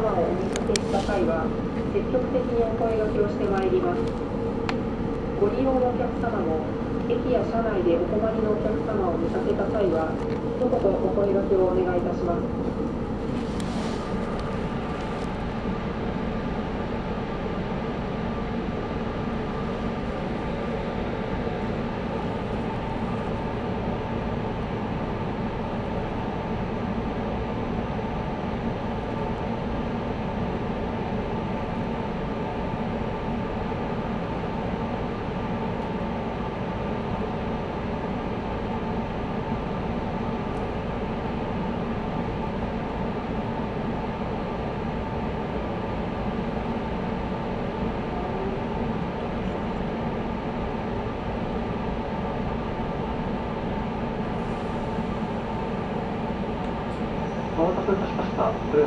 [0.00, 1.44] 様をお見かけした際は
[1.92, 4.00] 積極的にお声掛けをしてまいります。
[5.36, 6.64] ご利用のお客様も
[7.04, 10.08] 駅や車内でお困りのお客様を見かけた際は
[10.56, 12.89] 一言お声掛けをお願いいたします。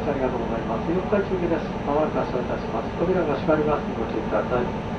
[0.10, 0.92] ありがとうございます。
[0.92, 1.72] 4回中です。
[1.88, 2.90] まもなく発車いたします。
[3.00, 3.88] 扉が閉まります。
[4.00, 4.93] ご注意ください。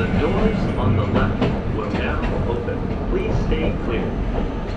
[0.00, 2.78] The doors on the left will now open.
[3.10, 4.69] Please stay clear.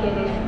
[0.00, 0.47] querer.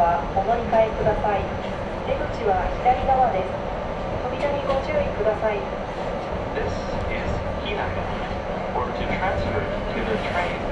[0.00, 1.44] はお乗り換えください
[2.08, 3.52] 出口は左側です
[4.24, 5.60] 扉にご注意ください
[6.56, 6.72] This
[7.12, 7.28] is
[7.60, 8.00] Hinaga.
[8.74, 10.69] Or to transfer to the train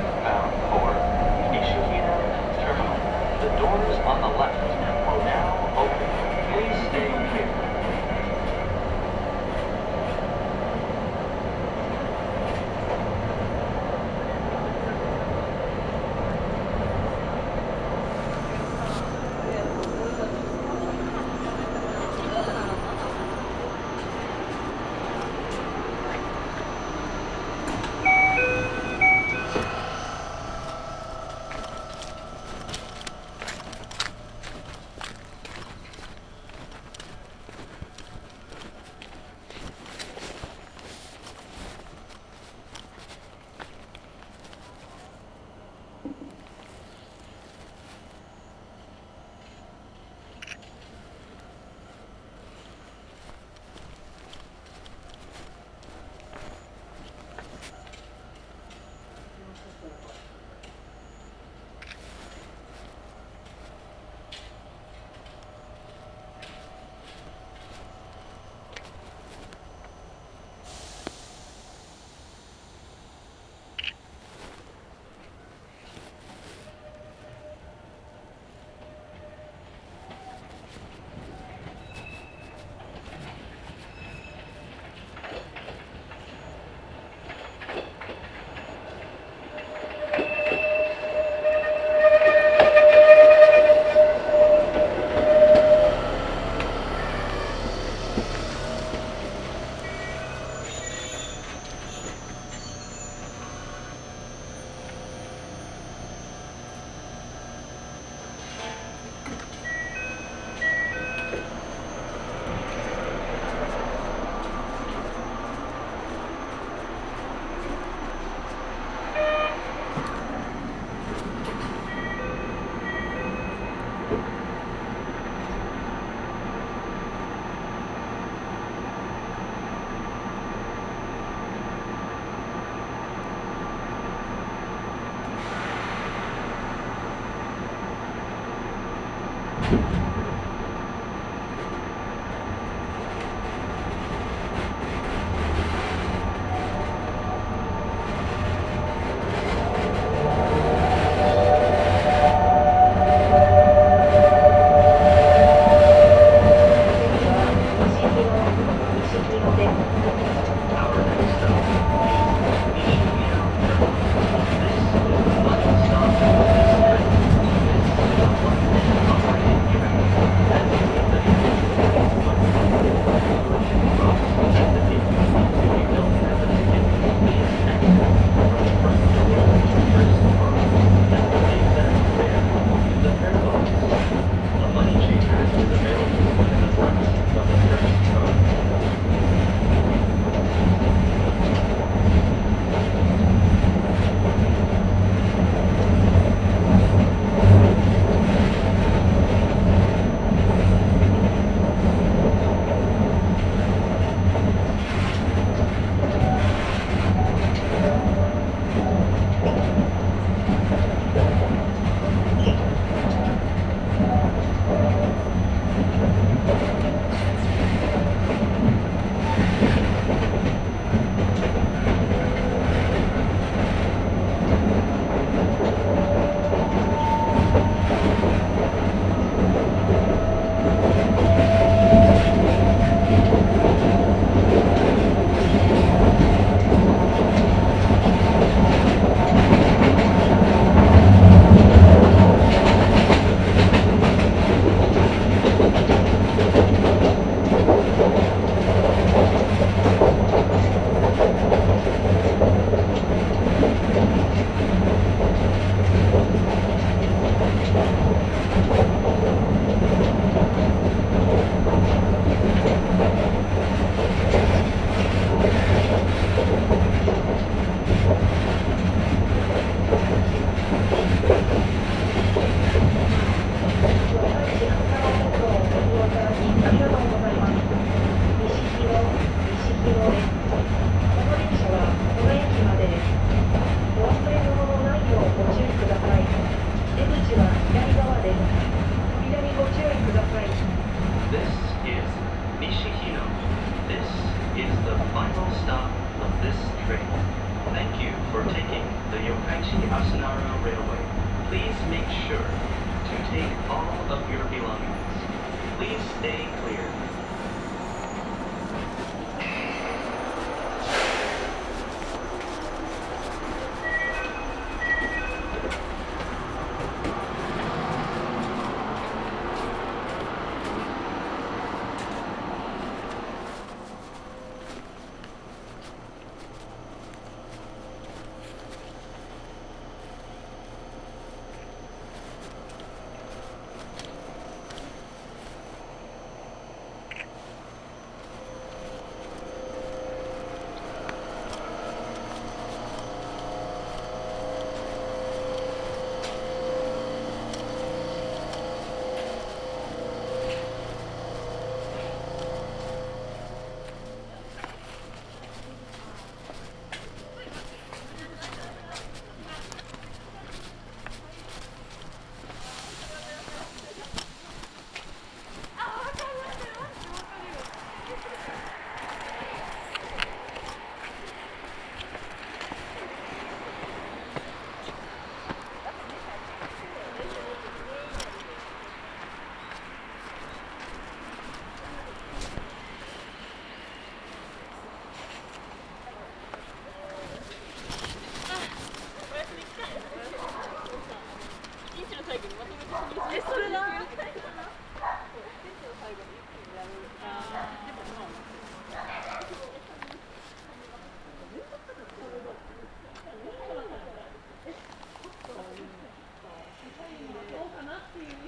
[408.14, 408.47] Please.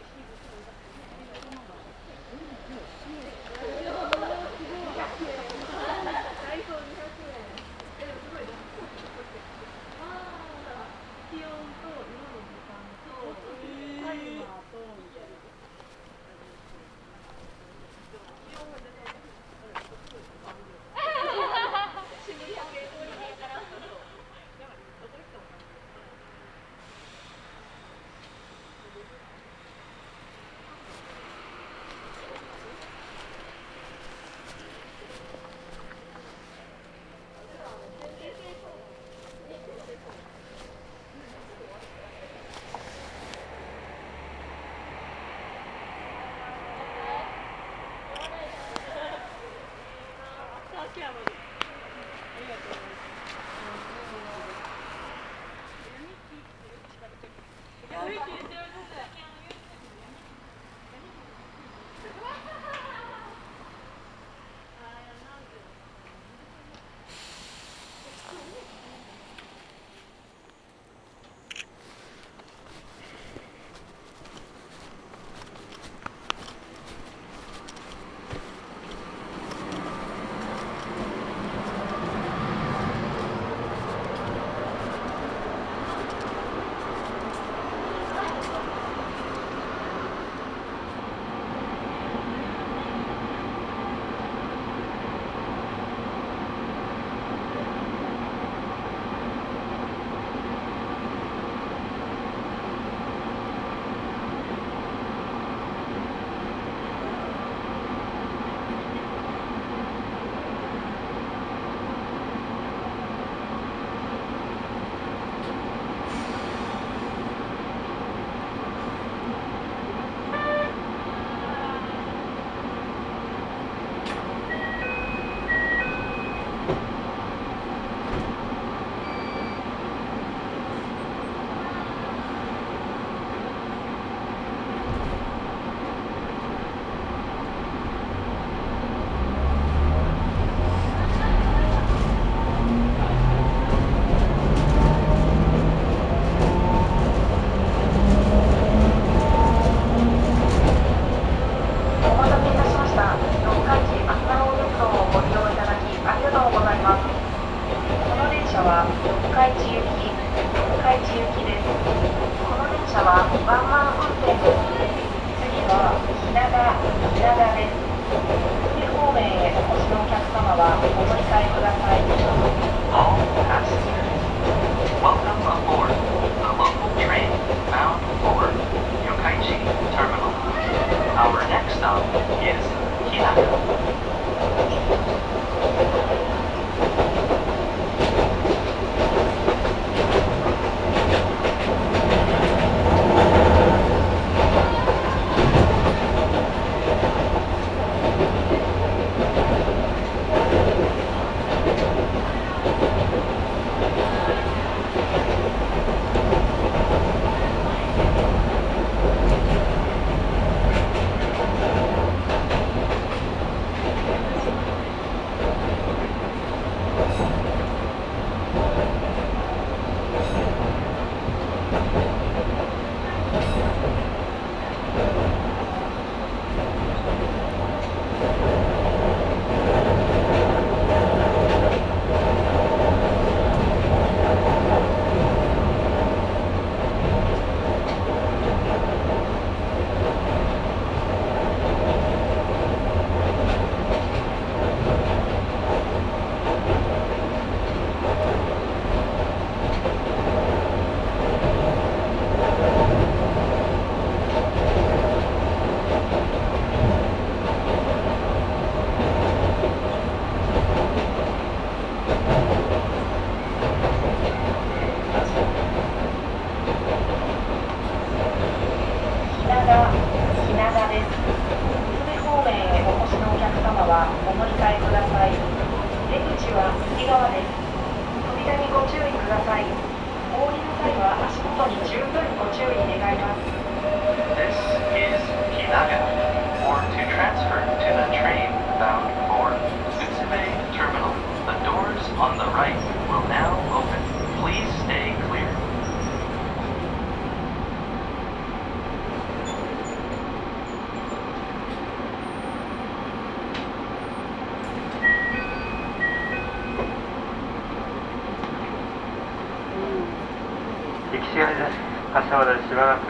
[312.81, 313.10] not